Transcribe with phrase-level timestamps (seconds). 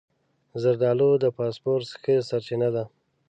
[0.61, 2.83] زردالو د فاسفورس ښه سرچینه ده.